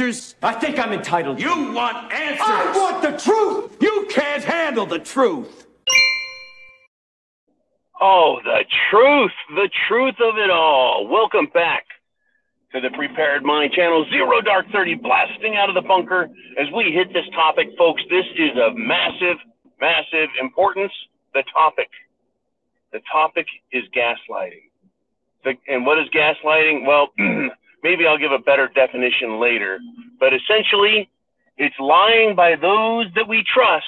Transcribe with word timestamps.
answers? 0.00 0.34
I 0.42 0.54
think 0.54 0.78
I'm 0.78 0.92
entitled. 0.92 1.38
to. 1.38 1.42
You 1.42 1.72
want 1.72 2.12
answers! 2.12 2.40
I 2.40 2.72
want 2.74 3.02
the 3.02 3.16
truth! 3.22 3.76
You 3.80 4.06
can't 4.10 4.42
handle 4.42 4.86
the 4.86 4.98
truth! 4.98 5.66
Oh, 8.00 8.40
the 8.42 8.64
truth, 8.90 9.32
the 9.50 9.68
truth 9.88 10.14
of 10.20 10.38
it 10.38 10.50
all. 10.50 11.06
Welcome 11.06 11.48
back 11.52 11.84
to 12.72 12.80
the 12.80 12.88
Prepared 12.96 13.44
Mind 13.44 13.72
channel, 13.72 14.06
Zero 14.10 14.40
Dark 14.40 14.66
30, 14.72 14.94
blasting 14.94 15.56
out 15.56 15.68
of 15.68 15.74
the 15.74 15.86
bunker 15.86 16.30
as 16.58 16.66
we 16.74 16.92
hit 16.92 17.12
this 17.12 17.28
topic, 17.34 17.68
folks. 17.76 18.02
This 18.08 18.24
is 18.38 18.52
of 18.56 18.74
massive, 18.76 19.36
massive 19.80 20.30
importance. 20.40 20.92
The 21.34 21.44
topic. 21.52 21.90
The 22.92 23.00
topic 23.12 23.46
is 23.70 23.84
gaslighting. 23.94 24.70
The, 25.44 25.54
and 25.68 25.84
what 25.84 25.98
is 25.98 26.08
gaslighting? 26.08 26.86
Well, 26.86 27.08
maybe 27.82 28.06
I'll 28.06 28.18
give 28.18 28.32
a 28.32 28.38
better 28.38 28.68
definition 28.68 29.40
later. 29.40 29.78
But 30.18 30.32
essentially, 30.34 31.10
it's 31.56 31.74
lying 31.78 32.34
by 32.34 32.56
those 32.56 33.06
that 33.14 33.28
we 33.28 33.44
trust 33.52 33.84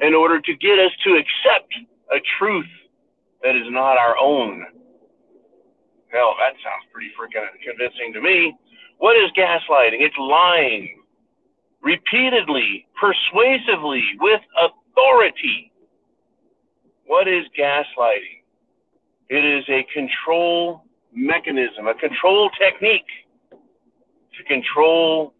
in 0.00 0.14
order 0.14 0.40
to 0.40 0.54
get 0.56 0.78
us 0.78 0.90
to 1.04 1.12
accept 1.14 1.72
a 2.10 2.18
truth 2.38 2.66
that 3.42 3.56
is 3.56 3.66
not 3.70 3.98
our 3.98 4.16
own. 4.18 4.64
Hell, 6.12 6.34
that 6.38 6.54
sounds 6.62 6.84
pretty 6.92 7.10
freaking 7.18 7.46
convincing 7.64 8.12
to 8.12 8.20
me. 8.20 8.54
What 8.98 9.16
is 9.16 9.30
gaslighting? 9.36 10.00
It's 10.00 10.16
lying 10.18 11.02
repeatedly, 11.82 12.86
persuasively, 13.00 14.02
with 14.20 14.40
authority. 14.60 15.72
What 17.06 17.26
is 17.26 17.44
gaslighting? 17.58 18.42
It 19.28 19.44
is 19.44 19.64
a 19.68 19.86
control 19.92 20.84
mechanism, 21.14 21.86
a 21.86 21.94
control 21.94 22.50
technique 22.58 23.06
to 23.50 24.44
control 24.44 25.34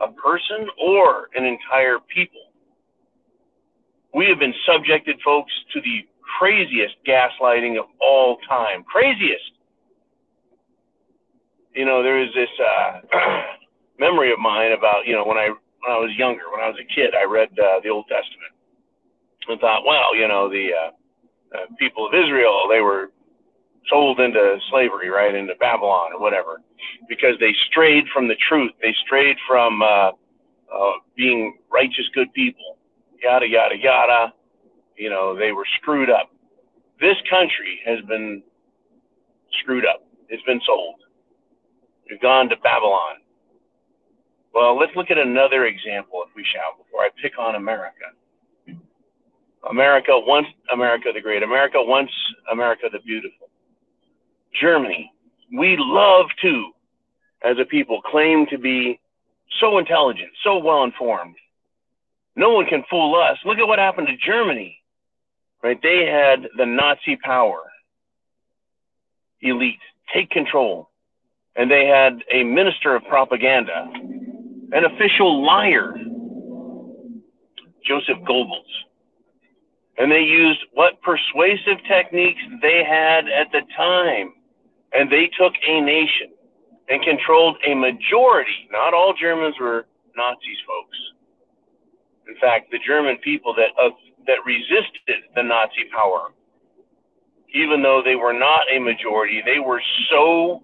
a 0.00 0.10
person 0.12 0.66
or 0.80 1.28
an 1.34 1.44
entire 1.44 1.98
people. 2.14 2.40
We 4.14 4.26
have 4.26 4.38
been 4.38 4.54
subjected, 4.66 5.16
folks, 5.24 5.52
to 5.72 5.80
the 5.80 6.06
craziest 6.38 6.96
gaslighting 7.06 7.78
of 7.78 7.86
all 8.00 8.38
time. 8.48 8.84
Craziest. 8.84 9.52
You 11.74 11.86
know, 11.86 12.02
there 12.02 12.20
is 12.20 12.28
this 12.34 12.50
uh, 12.60 13.00
memory 13.98 14.32
of 14.32 14.38
mine 14.38 14.72
about, 14.72 15.06
you 15.06 15.14
know, 15.14 15.24
when 15.24 15.38
I 15.38 15.48
when 15.48 15.90
I 15.90 15.98
was 15.98 16.10
younger, 16.16 16.42
when 16.52 16.60
I 16.60 16.68
was 16.68 16.78
a 16.78 16.94
kid, 16.94 17.10
I 17.14 17.24
read 17.24 17.48
uh, 17.58 17.80
the 17.82 17.88
Old 17.88 18.06
Testament 18.06 18.54
and 19.48 19.58
thought, 19.60 19.82
well, 19.84 20.14
you 20.14 20.28
know, 20.28 20.48
the 20.48 20.70
uh, 20.70 20.90
uh, 21.58 21.66
people 21.78 22.06
of 22.06 22.14
Israel, 22.14 22.68
they 22.70 22.80
were 22.80 23.10
sold 23.88 24.20
into 24.20 24.58
slavery, 24.70 25.08
right, 25.08 25.34
into 25.34 25.54
Babylon 25.60 26.12
or 26.14 26.20
whatever, 26.20 26.60
because 27.08 27.34
they 27.40 27.52
strayed 27.70 28.04
from 28.12 28.28
the 28.28 28.36
truth. 28.48 28.72
They 28.80 28.94
strayed 29.04 29.36
from 29.46 29.82
uh, 29.82 30.10
uh, 30.72 30.92
being 31.16 31.58
righteous, 31.70 32.06
good 32.14 32.32
people, 32.32 32.78
yada, 33.22 33.46
yada, 33.48 33.76
yada. 33.76 34.32
You 34.96 35.10
know, 35.10 35.36
they 35.36 35.52
were 35.52 35.66
screwed 35.80 36.10
up. 36.10 36.30
This 37.00 37.16
country 37.28 37.80
has 37.84 38.00
been 38.06 38.42
screwed 39.60 39.86
up. 39.86 40.04
It's 40.28 40.42
been 40.44 40.60
sold. 40.66 40.96
We've 42.08 42.20
gone 42.20 42.48
to 42.50 42.56
Babylon. 42.56 43.16
Well, 44.54 44.78
let's 44.78 44.92
look 44.94 45.10
at 45.10 45.18
another 45.18 45.66
example, 45.66 46.22
if 46.28 46.34
we 46.36 46.44
shall, 46.44 46.82
before 46.82 47.02
I 47.02 47.08
pick 47.20 47.38
on 47.38 47.54
America. 47.54 48.04
America 49.70 50.12
once 50.14 50.46
America 50.72 51.10
the 51.14 51.20
Great, 51.20 51.42
America 51.42 51.78
once 51.80 52.10
America 52.50 52.88
the 52.92 52.98
Beautiful. 53.00 53.48
Germany, 54.60 55.12
we 55.56 55.76
love 55.78 56.26
to, 56.42 56.72
as 57.44 57.56
a 57.60 57.64
people, 57.64 58.00
claim 58.02 58.46
to 58.50 58.58
be 58.58 59.00
so 59.60 59.78
intelligent, 59.78 60.30
so 60.44 60.58
well 60.58 60.84
informed. 60.84 61.36
No 62.36 62.52
one 62.52 62.66
can 62.66 62.84
fool 62.88 63.14
us. 63.14 63.38
Look 63.44 63.58
at 63.58 63.66
what 63.66 63.78
happened 63.78 64.08
to 64.08 64.16
Germany. 64.16 64.78
Right? 65.62 65.78
They 65.82 66.06
had 66.06 66.48
the 66.56 66.66
Nazi 66.66 67.16
power, 67.16 67.60
elite, 69.40 69.78
take 70.12 70.30
control. 70.30 70.88
And 71.54 71.70
they 71.70 71.86
had 71.86 72.22
a 72.32 72.44
minister 72.44 72.96
of 72.96 73.04
propaganda, 73.04 73.86
an 73.92 74.84
official 74.86 75.44
liar, 75.44 75.94
Joseph 77.86 78.18
Goebbels. 78.26 78.72
And 79.98 80.10
they 80.10 80.22
used 80.22 80.60
what 80.72 81.02
persuasive 81.02 81.84
techniques 81.86 82.40
they 82.62 82.82
had 82.82 83.28
at 83.28 83.52
the 83.52 83.60
time. 83.76 84.32
And 84.94 85.10
they 85.10 85.30
took 85.38 85.52
a 85.66 85.80
nation 85.80 86.32
and 86.88 87.02
controlled 87.02 87.56
a 87.66 87.74
majority. 87.74 88.68
Not 88.70 88.94
all 88.94 89.14
Germans 89.18 89.54
were 89.60 89.86
Nazis, 90.16 90.58
folks. 90.66 90.98
In 92.28 92.36
fact, 92.40 92.70
the 92.70 92.78
German 92.86 93.16
people 93.18 93.54
that 93.54 93.70
uh, 93.80 93.90
that 94.26 94.38
resisted 94.46 95.24
the 95.34 95.42
Nazi 95.42 95.88
power, 95.94 96.28
even 97.54 97.82
though 97.82 98.02
they 98.04 98.16
were 98.16 98.32
not 98.32 98.62
a 98.70 98.78
majority, 98.78 99.42
they 99.44 99.58
were 99.58 99.82
so 100.10 100.62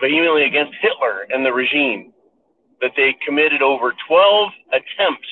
vehemently 0.00 0.44
against 0.44 0.74
Hitler 0.80 1.26
and 1.30 1.44
the 1.44 1.52
regime 1.52 2.12
that 2.80 2.92
they 2.96 3.16
committed 3.26 3.62
over 3.62 3.92
12 4.06 4.50
attempts 4.68 5.28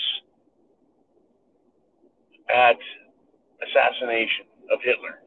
at 2.49 2.77
assassination 3.63 4.47
of 4.73 4.81
Hitler. 4.83 5.21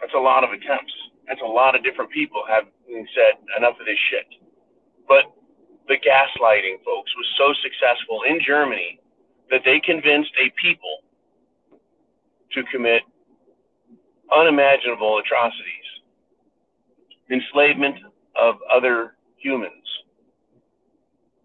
That's 0.00 0.14
a 0.14 0.18
lot 0.18 0.44
of 0.44 0.50
attempts. 0.50 0.92
That's 1.28 1.40
a 1.42 1.46
lot 1.46 1.76
of 1.76 1.84
different 1.84 2.10
people 2.10 2.42
have 2.48 2.64
said 2.88 3.38
enough 3.56 3.78
of 3.78 3.86
this 3.86 3.98
shit. 4.10 4.26
But 5.06 5.24
the 5.88 5.94
gaslighting, 5.94 6.82
folks, 6.84 7.10
was 7.16 7.26
so 7.36 7.52
successful 7.62 8.22
in 8.28 8.40
Germany 8.44 8.98
that 9.50 9.62
they 9.64 9.80
convinced 9.80 10.30
a 10.40 10.50
people 10.60 10.98
to 12.52 12.62
commit 12.72 13.02
unimaginable 14.34 15.18
atrocities, 15.18 15.88
enslavement 17.30 17.96
of 18.40 18.56
other 18.72 19.14
humans 19.36 19.72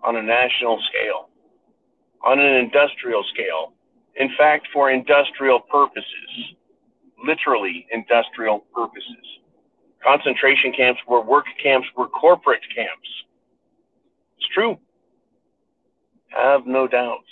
on 0.04 0.16
a 0.18 0.22
national 0.22 0.80
scale, 0.90 1.30
on 2.24 2.40
an 2.40 2.56
industrial 2.56 3.24
scale. 3.34 3.74
In 4.18 4.30
fact, 4.38 4.68
for 4.72 4.92
industrial 4.92 5.60
purposes, 5.60 6.56
literally 7.24 7.88
industrial 7.92 8.60
purposes. 8.74 9.26
Concentration 10.04 10.72
camps 10.72 11.02
were 11.08 11.22
work 11.22 11.46
camps, 11.62 11.88
were 11.98 12.08
corporate 12.08 12.62
camps. 12.76 13.10
It's 14.38 14.48
true. 14.54 14.78
Have 16.30 16.68
no 16.68 16.88
doubts. 16.88 17.24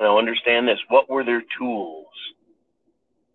Now 0.00 0.18
understand 0.18 0.68
this. 0.68 0.78
What 0.88 1.08
were 1.08 1.24
their 1.24 1.42
tools? 1.58 2.06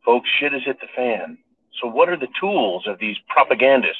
Folks, 0.03 0.29
shit 0.39 0.53
has 0.53 0.63
hit 0.65 0.79
the 0.79 0.87
fan. 0.95 1.37
So 1.81 1.87
what 1.87 2.09
are 2.09 2.17
the 2.17 2.27
tools 2.39 2.85
of 2.87 2.99
these 2.99 3.17
propagandists, 3.27 3.97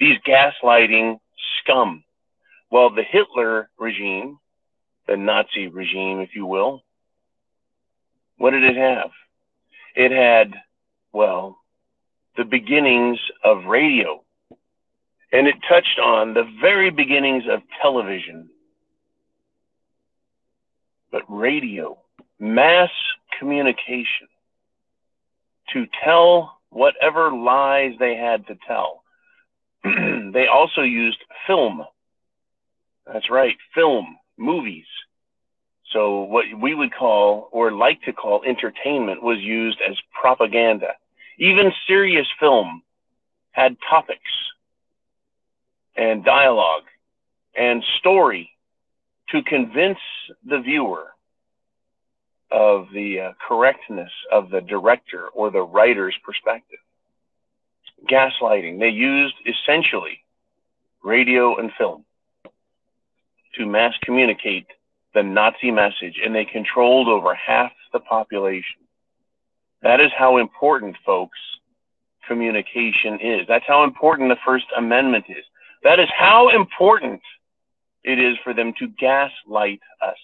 these 0.00 0.16
gaslighting 0.26 1.18
scum? 1.60 2.02
Well, 2.70 2.90
the 2.90 3.02
Hitler 3.02 3.68
regime, 3.78 4.38
the 5.06 5.16
Nazi 5.16 5.68
regime, 5.68 6.20
if 6.20 6.34
you 6.34 6.46
will, 6.46 6.82
what 8.38 8.50
did 8.50 8.64
it 8.64 8.76
have? 8.76 9.10
It 9.94 10.10
had, 10.10 10.54
well, 11.12 11.58
the 12.36 12.44
beginnings 12.44 13.18
of 13.44 13.64
radio. 13.66 14.22
And 15.32 15.46
it 15.46 15.56
touched 15.68 15.98
on 15.98 16.34
the 16.34 16.44
very 16.60 16.90
beginnings 16.90 17.44
of 17.50 17.62
television. 17.80 18.50
But 21.10 21.22
radio, 21.28 21.98
mass 22.38 22.90
communication 23.38 24.28
to 25.72 25.86
tell 26.04 26.58
whatever 26.70 27.32
lies 27.32 27.92
they 27.98 28.16
had 28.16 28.46
to 28.46 28.58
tell. 28.66 29.02
they 29.84 30.46
also 30.46 30.82
used 30.82 31.18
film. 31.46 31.82
That's 33.06 33.30
right, 33.30 33.56
film, 33.74 34.16
movies. 34.38 34.86
So 35.92 36.22
what 36.22 36.46
we 36.58 36.74
would 36.74 36.94
call 36.94 37.48
or 37.52 37.70
like 37.70 38.02
to 38.02 38.12
call 38.12 38.42
entertainment 38.44 39.22
was 39.22 39.38
used 39.38 39.78
as 39.86 39.96
propaganda. 40.18 40.94
Even 41.38 41.72
serious 41.86 42.26
film 42.40 42.82
had 43.52 43.76
topics 43.88 44.20
and 45.96 46.24
dialogue 46.24 46.84
and 47.54 47.84
story 47.98 48.50
to 49.30 49.42
convince 49.42 49.98
the 50.44 50.60
viewer 50.60 51.08
of 52.50 52.86
the 52.92 53.20
uh, 53.20 53.32
correctness 53.46 54.10
of 54.30 54.50
the 54.50 54.60
director 54.60 55.28
or 55.28 55.50
the 55.50 55.62
writer's 55.62 56.14
perspective. 56.24 56.78
Gaslighting. 58.10 58.78
They 58.78 58.88
used 58.88 59.34
essentially 59.46 60.22
radio 61.02 61.56
and 61.56 61.70
film 61.78 62.04
to 63.54 63.66
mass 63.66 63.94
communicate 64.02 64.66
the 65.14 65.22
Nazi 65.22 65.70
message, 65.70 66.20
and 66.24 66.34
they 66.34 66.44
controlled 66.44 67.08
over 67.08 67.34
half 67.34 67.72
the 67.92 68.00
population. 68.00 68.80
That 69.82 70.00
is 70.00 70.10
how 70.16 70.38
important, 70.38 70.96
folks, 71.04 71.38
communication 72.26 73.18
is. 73.20 73.46
That's 73.48 73.64
how 73.66 73.84
important 73.84 74.30
the 74.30 74.36
First 74.44 74.66
Amendment 74.76 75.24
is. 75.28 75.44
That 75.82 75.98
is 75.98 76.08
how 76.16 76.48
important 76.50 77.20
it 78.04 78.18
is 78.18 78.36
for 78.44 78.54
them 78.54 78.72
to 78.78 78.88
gaslight 78.88 79.80
us. 80.00 80.16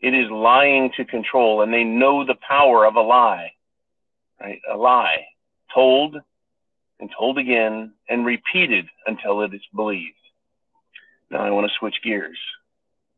It 0.00 0.14
is 0.14 0.30
lying 0.30 0.90
to 0.96 1.04
control, 1.04 1.62
and 1.62 1.72
they 1.72 1.84
know 1.84 2.24
the 2.24 2.36
power 2.46 2.86
of 2.86 2.96
a 2.96 3.00
lie, 3.00 3.52
right? 4.40 4.60
A 4.72 4.76
lie 4.76 5.24
told 5.74 6.16
and 7.00 7.10
told 7.16 7.38
again 7.38 7.92
and 8.08 8.24
repeated 8.24 8.86
until 9.06 9.42
it 9.42 9.52
is 9.54 9.62
believed. 9.74 10.14
Now 11.30 11.40
I 11.44 11.50
want 11.50 11.66
to 11.66 11.74
switch 11.78 11.96
gears. 12.02 12.38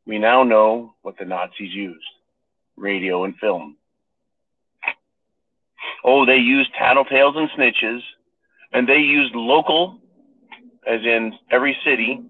We 0.06 0.18
now 0.18 0.44
know 0.44 0.94
what 1.02 1.18
the 1.18 1.24
Nazis 1.24 1.72
used 1.72 2.06
radio 2.76 3.24
and 3.24 3.36
film. 3.38 3.76
Oh, 6.04 6.24
they 6.24 6.36
used 6.36 6.70
tattletales 6.80 7.36
and 7.36 7.48
snitches, 7.50 8.00
and 8.72 8.88
they 8.88 8.98
used 8.98 9.34
local, 9.34 9.98
as 10.86 11.00
in 11.02 11.32
every 11.50 11.76
city, 11.84 12.20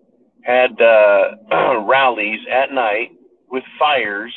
had 0.42 0.80
uh, 0.80 1.36
rallies 1.84 2.40
at 2.50 2.72
night 2.72 3.10
with 3.50 3.64
fires. 3.78 4.32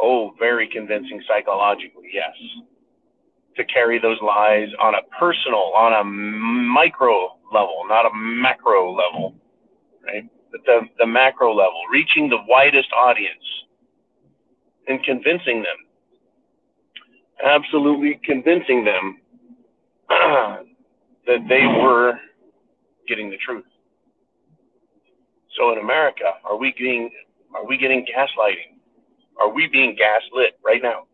Oh, 0.00 0.32
very 0.38 0.68
convincing 0.68 1.22
psychologically, 1.28 2.10
yes. 2.12 2.32
To 3.56 3.64
carry 3.64 3.98
those 3.98 4.18
lies 4.22 4.68
on 4.80 4.94
a 4.94 5.02
personal, 5.18 5.72
on 5.74 5.92
a 5.92 6.04
micro 6.04 7.36
level, 7.52 7.82
not 7.88 8.06
a 8.06 8.10
macro 8.14 8.94
level, 8.94 9.34
right? 10.04 10.24
The, 10.64 10.80
the 10.98 11.06
macro 11.06 11.54
level, 11.54 11.80
reaching 11.90 12.28
the 12.28 12.38
widest 12.48 12.88
audience 12.92 13.44
and 14.88 15.02
convincing 15.04 15.62
them, 15.62 15.76
absolutely 17.44 18.20
convincing 18.24 18.84
them 18.84 19.20
that 20.08 21.48
they 21.48 21.66
were 21.66 22.18
getting 23.08 23.30
the 23.30 23.36
truth. 23.44 23.64
So 25.56 25.72
in 25.72 25.78
America, 25.78 26.24
are 26.44 26.56
we 26.56 26.72
getting 26.72 27.10
are 27.54 27.66
we 27.66 27.78
getting 27.78 28.04
gaslighting? 28.04 28.76
Are 29.40 29.52
we 29.52 29.66
being 29.66 29.96
gaslit 29.96 30.58
right 30.64 30.82
now? 30.82 31.04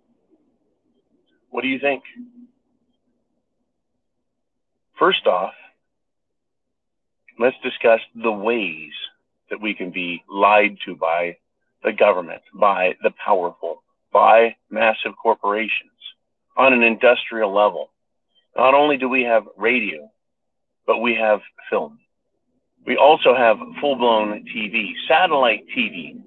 What 1.50 1.62
do 1.62 1.68
you 1.68 1.78
think? 1.78 2.02
First 4.98 5.26
off, 5.26 5.52
let's 7.38 7.56
discuss 7.62 8.00
the 8.14 8.32
ways 8.32 8.92
that 9.52 9.60
we 9.60 9.74
can 9.74 9.90
be 9.90 10.24
lied 10.30 10.78
to 10.86 10.96
by 10.96 11.36
the 11.84 11.92
government, 11.92 12.40
by 12.54 12.94
the 13.02 13.10
powerful, 13.22 13.82
by 14.10 14.56
massive 14.70 15.12
corporations 15.22 15.90
on 16.56 16.72
an 16.72 16.82
industrial 16.82 17.54
level. 17.54 17.90
Not 18.56 18.72
only 18.72 18.96
do 18.96 19.10
we 19.10 19.24
have 19.24 19.44
radio, 19.58 20.10
but 20.86 21.00
we 21.00 21.14
have 21.16 21.40
film. 21.68 21.98
We 22.86 22.96
also 22.96 23.36
have 23.36 23.58
full 23.78 23.96
blown 23.96 24.42
TV, 24.56 24.92
satellite 25.06 25.66
TV. 25.76 26.22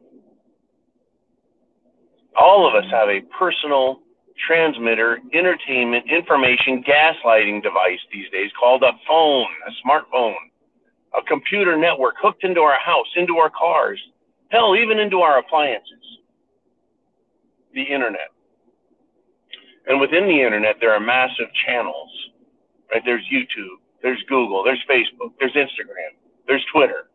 All 2.37 2.67
of 2.67 2.75
us 2.75 2.89
have 2.91 3.09
a 3.09 3.21
personal 3.39 4.01
transmitter, 4.47 5.19
entertainment, 5.33 6.05
information, 6.11 6.83
gaslighting 6.83 7.63
device 7.63 7.99
these 8.13 8.29
days 8.29 8.51
called 8.59 8.83
a 8.83 8.91
phone, 9.07 9.47
a 9.67 9.87
smartphone, 9.87 10.35
a 11.17 11.23
computer 11.23 11.77
network 11.77 12.15
hooked 12.21 12.43
into 12.43 12.61
our 12.61 12.79
house, 12.79 13.07
into 13.15 13.37
our 13.37 13.49
cars, 13.49 13.99
hell, 14.49 14.75
even 14.75 14.99
into 14.99 15.19
our 15.19 15.39
appliances, 15.39 16.19
the 17.73 17.83
internet. 17.83 18.29
And 19.87 19.99
within 19.99 20.25
the 20.25 20.41
internet, 20.41 20.77
there 20.79 20.93
are 20.93 20.99
massive 20.99 21.47
channels, 21.65 22.09
right? 22.91 23.01
There's 23.05 23.23
YouTube, 23.31 23.77
there's 24.01 24.21
Google, 24.27 24.63
there's 24.63 24.83
Facebook, 24.89 25.33
there's 25.39 25.53
Instagram, 25.53 26.17
there's 26.47 26.65
Twitter. 26.73 27.09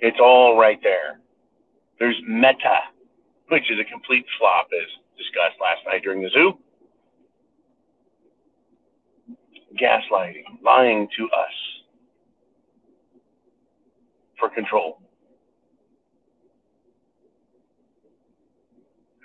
It's 0.00 0.18
all 0.20 0.58
right 0.58 0.78
there. 0.82 1.20
There's 1.98 2.20
Meta, 2.26 2.78
which 3.48 3.70
is 3.70 3.78
a 3.80 3.84
complete 3.84 4.26
flop, 4.38 4.68
as 4.72 4.86
discussed 5.16 5.56
last 5.60 5.80
night 5.86 6.02
during 6.02 6.22
the 6.22 6.30
zoo. 6.30 6.58
Gaslighting, 9.80 10.62
lying 10.62 11.08
to 11.16 11.24
us 11.24 11.75
for 14.38 14.48
control. 14.50 15.00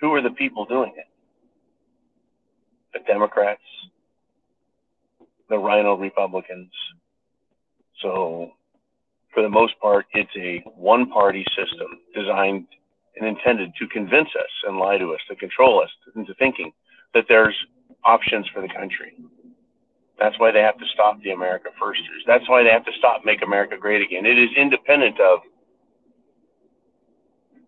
Who 0.00 0.12
are 0.14 0.22
the 0.22 0.30
people 0.30 0.64
doing 0.64 0.92
it? 0.96 1.06
The 2.92 3.00
Democrats, 3.06 3.62
the 5.48 5.58
RINO 5.58 5.96
Republicans. 5.96 6.70
So 8.00 8.50
for 9.32 9.42
the 9.42 9.48
most 9.48 9.78
part, 9.80 10.06
it's 10.12 10.30
a 10.36 10.62
one 10.76 11.08
party 11.08 11.44
system 11.56 12.00
designed 12.14 12.66
and 13.16 13.26
intended 13.26 13.72
to 13.78 13.86
convince 13.88 14.28
us 14.28 14.50
and 14.66 14.78
lie 14.78 14.98
to 14.98 15.14
us, 15.14 15.20
to 15.28 15.36
control 15.36 15.82
us 15.82 15.90
into 16.16 16.34
thinking 16.34 16.72
that 17.14 17.24
there's 17.28 17.54
options 18.04 18.46
for 18.52 18.60
the 18.60 18.68
country. 18.68 19.14
That's 20.18 20.38
why 20.38 20.52
they 20.52 20.60
have 20.60 20.78
to 20.78 20.86
stop 20.92 21.20
the 21.22 21.30
America 21.30 21.70
Firsters. 21.80 22.22
That's 22.26 22.48
why 22.48 22.62
they 22.62 22.70
have 22.70 22.84
to 22.84 22.92
stop 22.98 23.24
Make 23.24 23.42
America 23.42 23.76
Great 23.78 24.02
Again. 24.02 24.26
It 24.26 24.38
is 24.38 24.50
independent 24.56 25.18
of, 25.20 25.40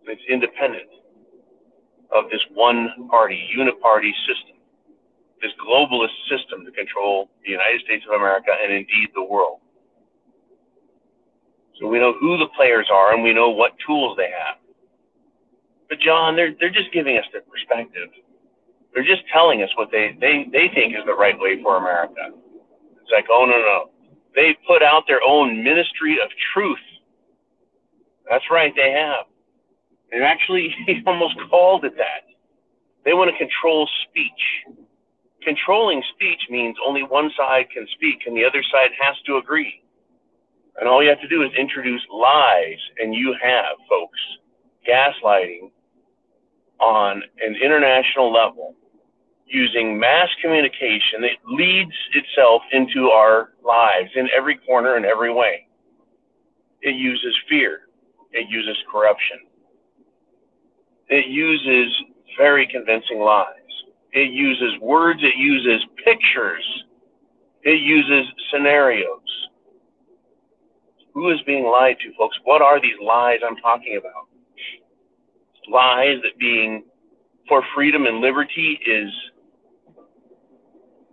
it's 0.07 0.21
independent 0.29 0.87
of 2.11 2.25
this 2.31 2.41
one 2.53 3.07
party, 3.09 3.49
uniparty 3.57 4.11
system, 4.27 4.57
this 5.41 5.51
globalist 5.59 6.15
system 6.29 6.63
to 6.65 6.71
control 6.71 7.29
the 7.43 7.51
United 7.51 7.81
States 7.81 8.05
of 8.07 8.15
America 8.15 8.51
and 8.63 8.71
indeed 8.71 9.09
the 9.15 9.23
world. 9.23 9.59
So 11.79 11.87
we 11.87 11.99
know 11.99 12.13
who 12.19 12.37
the 12.37 12.47
players 12.55 12.87
are 12.91 13.13
and 13.13 13.23
we 13.23 13.33
know 13.33 13.49
what 13.49 13.73
tools 13.85 14.15
they 14.17 14.29
have. 14.31 14.57
But 15.89 15.99
John, 15.99 16.35
they're 16.35 16.55
they're 16.59 16.71
just 16.71 16.91
giving 16.93 17.17
us 17.17 17.25
their 17.31 17.41
perspective. 17.41 18.09
They're 18.95 19.03
just 19.03 19.27
telling 19.31 19.61
us 19.61 19.69
what 19.75 19.91
they, 19.91 20.15
they, 20.21 20.47
they 20.53 20.71
think 20.73 20.95
is 20.95 21.03
the 21.05 21.13
right 21.13 21.37
way 21.37 21.61
for 21.61 21.75
America. 21.75 22.31
It's 22.31 23.11
like, 23.11 23.25
oh 23.29 23.45
no 23.45 23.59
no. 23.59 23.91
They 24.33 24.57
put 24.65 24.81
out 24.81 25.03
their 25.05 25.21
own 25.21 25.61
ministry 25.63 26.17
of 26.23 26.29
truth. 26.53 26.79
That's 28.29 28.45
right, 28.49 28.73
they 28.73 28.91
have. 28.91 29.25
They 30.11 30.23
actually 30.23 30.73
almost 31.05 31.35
called 31.49 31.83
it 31.83 31.97
that. 31.97 32.23
They 33.03 33.13
want 33.13 33.29
to 33.31 33.37
control 33.37 33.87
speech. 34.09 34.87
Controlling 35.43 36.01
speech 36.15 36.39
means 36.49 36.77
only 36.85 37.03
one 37.03 37.29
side 37.37 37.65
can 37.73 37.85
speak 37.95 38.19
and 38.25 38.35
the 38.35 38.45
other 38.45 38.63
side 38.71 38.91
has 38.99 39.15
to 39.27 39.37
agree. 39.37 39.83
And 40.79 40.87
all 40.87 41.03
you 41.03 41.09
have 41.09 41.21
to 41.21 41.27
do 41.27 41.43
is 41.43 41.51
introduce 41.57 42.01
lies, 42.11 42.79
and 42.99 43.13
you 43.13 43.33
have, 43.41 43.77
folks, 43.89 44.19
gaslighting 44.87 45.71
on 46.81 47.21
an 47.41 47.55
international 47.55 48.31
level 48.33 48.75
using 49.45 49.99
mass 49.99 50.29
communication 50.41 51.21
that 51.21 51.37
leads 51.47 51.93
itself 52.13 52.61
into 52.71 53.09
our 53.09 53.49
lives 53.63 54.09
in 54.15 54.27
every 54.35 54.57
corner 54.57 54.95
and 54.95 55.05
every 55.05 55.33
way. 55.33 55.67
It 56.81 56.95
uses 56.95 57.35
fear, 57.49 57.81
it 58.31 58.49
uses 58.49 58.77
corruption, 58.91 59.39
it 61.09 61.27
uses 61.27 61.95
very 62.37 62.67
convincing 62.67 63.19
lies, 63.19 63.47
it 64.11 64.31
uses 64.31 64.79
words, 64.81 65.21
it 65.23 65.37
uses 65.37 65.85
pictures, 66.03 66.83
it 67.63 67.81
uses 67.81 68.25
scenarios 68.51 69.21
who 71.15 71.31
is 71.31 71.41
being 71.47 71.65
lied 71.65 71.95
to, 72.03 72.13
folks? 72.17 72.37
What 72.43 72.61
are 72.61 72.79
these 72.79 72.99
lies 73.01 73.39
I'm 73.47 73.55
talking 73.55 73.97
about? 73.97 74.27
Lies 75.71 76.17
that 76.21 76.37
being 76.37 76.83
for 77.47 77.63
freedom 77.73 78.05
and 78.05 78.19
liberty 78.19 78.79
is 78.85 79.09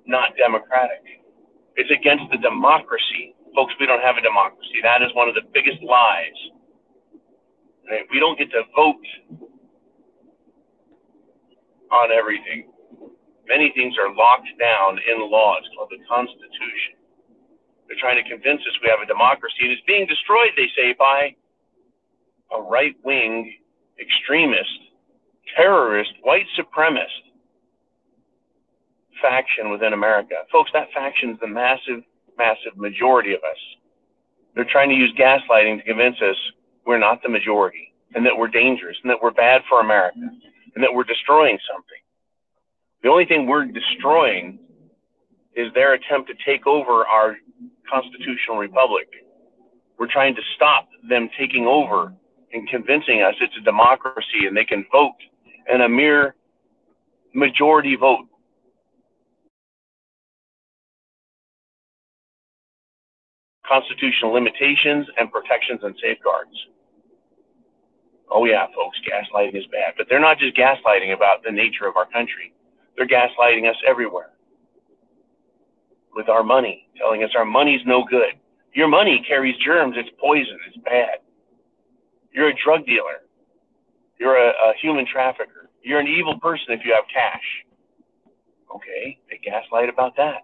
not 0.07 0.37
democratic. 0.37 1.03
It's 1.77 1.91
against 1.91 2.25
the 2.31 2.39
democracy. 2.39 3.35
Folks, 3.55 3.75
we 3.81 3.87
don't 3.87 4.03
have 4.03 4.17
a 4.17 4.21
democracy. 4.21 4.81
That 4.83 5.03
is 5.03 5.09
one 5.15 5.29
of 5.29 5.35
the 5.35 5.43
biggest 5.53 5.83
lies. 5.83 6.39
Right? 7.89 8.07
We 8.11 8.19
don't 8.19 8.39
get 8.39 8.51
to 8.53 8.63
vote 8.75 9.05
on 11.91 12.11
everything. 12.11 12.71
Many 13.49 13.73
things 13.75 13.95
are 13.99 14.15
locked 14.15 14.49
down 14.59 14.99
in 15.09 15.31
law. 15.31 15.57
It's 15.59 15.69
called 15.77 15.91
the 15.91 16.03
Constitution. 16.09 16.97
They're 17.89 18.01
trying 18.01 18.23
to 18.23 18.29
convince 18.29 18.61
us 18.61 18.73
we 18.83 18.89
have 18.89 19.01
a 19.03 19.07
democracy, 19.07 19.69
and 19.69 19.73
it's 19.73 19.83
being 19.87 20.07
destroyed, 20.07 20.57
they 20.57 20.69
say, 20.77 20.95
by 20.99 21.35
a 22.57 22.63
right 22.63 22.97
wing 23.05 23.53
extremist, 24.01 24.93
terrorist, 25.57 26.13
white 26.23 26.47
supremacist 26.57 27.32
faction 29.23 29.71
within 29.71 29.93
America. 29.93 30.35
Folks, 30.51 30.71
that 30.75 30.89
faction 30.93 31.31
is 31.31 31.39
the 31.41 31.47
massive, 31.47 32.03
massive 32.37 32.77
majority 32.77 33.33
of 33.33 33.41
us. 33.45 33.59
They're 34.55 34.67
trying 34.71 34.91
to 34.91 34.97
use 34.97 35.13
gaslighting 35.19 35.79
to 35.79 35.85
convince 35.85 36.17
us 36.21 36.37
we're 36.87 36.99
not 36.99 37.23
the 37.23 37.29
majority 37.29 37.95
and 38.15 38.27
that 38.27 38.37
we're 38.37 38.49
dangerous 38.49 38.97
and 39.03 39.11
that 39.11 39.23
we're 39.23 39.31
bad 39.31 39.63
for 39.69 39.81
America 39.81 40.19
and 40.75 40.85
that 40.85 40.93
we're 40.93 41.05
destroying 41.05 41.59
something. 41.73 41.99
The 43.03 43.09
only 43.09 43.25
thing 43.25 43.47
we're 43.47 43.65
destroying 43.65 44.59
is 45.55 45.73
their 45.75 45.95
attempt 45.95 46.29
to 46.29 46.35
take 46.45 46.67
over 46.67 47.07
our 47.07 47.37
constitutional 47.91 48.59
republic 48.59 49.09
We're 49.99 50.11
trying 50.11 50.35
to 50.35 50.43
stop 50.57 50.89
them 51.09 51.29
taking 51.39 51.67
over 51.67 52.13
and 52.53 52.69
convincing 52.69 53.23
us 53.23 53.35
it's 53.41 53.57
a 53.61 53.65
democracy 53.65 54.47
and 54.47 54.57
they 54.57 54.65
can 54.65 54.85
vote 54.91 55.17
and 55.71 55.83
a 55.83 55.89
mere 55.89 56.35
majority 57.35 57.97
vote 57.97 58.27
constitutional 63.73 64.33
limitations 64.33 65.07
and 65.17 65.33
protections 65.33 65.81
and 65.83 65.95
safeguards. 66.03 66.53
Oh, 68.31 68.45
yeah, 68.45 68.67
folks, 68.75 68.99
gaslighting 69.09 69.57
is 69.57 69.67
bad. 69.67 69.95
But 69.97 70.07
they're 70.09 70.21
not 70.21 70.39
just 70.39 70.57
gaslighting 70.57 71.15
about 71.15 71.43
the 71.45 71.51
nature 71.51 71.87
of 71.87 71.97
our 71.97 72.07
country, 72.07 72.53
they're 72.97 73.09
gaslighting 73.09 73.69
us 73.69 73.77
everywhere 73.87 74.31
with 76.15 76.29
our 76.29 76.43
money, 76.43 76.89
telling 76.99 77.25
us 77.25 77.31
our 77.37 77.47
money's 77.47 77.81
no 77.87 78.05
good. 78.05 78.35
Your 78.75 78.89
money 78.89 79.25
carries 79.27 79.57
germs, 79.65 79.95
it's 79.97 80.11
poison, 80.21 80.59
it's 80.69 80.77
bad. 80.85 81.19
You're 82.33 82.49
a 82.49 82.55
drug 82.65 82.85
dealer, 82.87 83.25
you're 84.19 84.37
a, 84.37 84.51
a 84.51 84.73
human 84.81 85.07
trafficker, 85.11 85.71
you're 85.83 86.01
an 86.01 86.07
evil 86.07 86.39
person 86.39 86.67
if 86.69 86.81
you 86.85 86.93
have 86.95 87.05
cash. 87.13 87.45
Okay, 88.75 89.19
they 89.31 89.39
gaslight 89.43 89.89
about 89.89 90.17
that. 90.17 90.43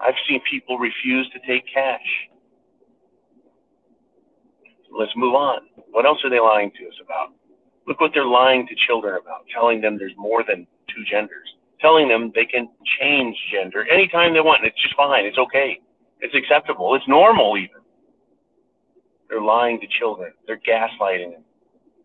I've 0.00 0.14
seen 0.28 0.40
people 0.50 0.78
refuse 0.78 1.28
to 1.30 1.38
take 1.46 1.64
cash. 1.72 2.28
Let's 4.96 5.12
move 5.16 5.34
on. 5.34 5.60
What 5.90 6.06
else 6.06 6.18
are 6.24 6.30
they 6.30 6.40
lying 6.40 6.70
to 6.78 6.86
us 6.86 6.94
about? 7.02 7.34
Look 7.86 8.00
what 8.00 8.12
they're 8.14 8.26
lying 8.26 8.66
to 8.66 8.74
children 8.86 9.18
about, 9.20 9.46
telling 9.52 9.80
them 9.80 9.96
there's 9.98 10.16
more 10.16 10.42
than 10.46 10.66
two 10.88 11.04
genders, 11.04 11.48
telling 11.80 12.08
them 12.08 12.32
they 12.34 12.44
can 12.44 12.68
change 13.00 13.36
gender 13.52 13.86
anytime 13.90 14.34
they 14.34 14.40
want, 14.40 14.62
and 14.62 14.68
it's 14.68 14.82
just 14.82 14.96
fine, 14.96 15.24
it's 15.24 15.38
okay, 15.38 15.80
it's 16.20 16.34
acceptable, 16.34 16.94
it's 16.94 17.06
normal 17.06 17.56
even. 17.56 17.82
They're 19.28 19.40
lying 19.40 19.80
to 19.80 19.86
children, 19.86 20.32
they're 20.46 20.60
gaslighting 20.60 21.32
them. 21.32 21.44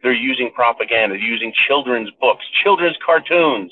They're 0.04 0.14
using 0.14 0.52
propaganda, 0.54 1.16
they're 1.16 1.24
using 1.24 1.54
children's 1.68 2.10
books, 2.20 2.44
children's 2.64 2.98
cartoons. 3.06 3.72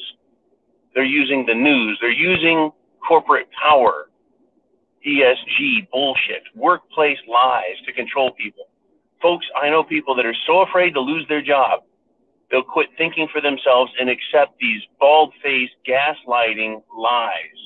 They're 0.93 1.03
using 1.03 1.45
the 1.45 1.55
news, 1.55 1.97
they're 2.01 2.11
using 2.11 2.71
corporate 3.07 3.47
power 3.51 4.08
ESG 5.05 5.89
bullshit, 5.91 6.43
workplace 6.55 7.17
lies 7.27 7.75
to 7.85 7.93
control 7.93 8.31
people. 8.31 8.65
Folks, 9.21 9.45
I 9.61 9.69
know 9.69 9.83
people 9.83 10.15
that 10.15 10.25
are 10.25 10.35
so 10.47 10.61
afraid 10.61 10.93
to 10.93 10.99
lose 10.99 11.25
their 11.27 11.41
job, 11.41 11.81
they'll 12.51 12.63
quit 12.63 12.87
thinking 12.97 13.27
for 13.31 13.41
themselves 13.41 13.91
and 13.99 14.09
accept 14.09 14.57
these 14.59 14.81
bald 14.99 15.33
faced, 15.43 15.73
gaslighting 15.87 16.81
lies. 16.97 17.59